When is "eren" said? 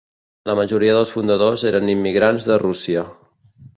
1.73-1.91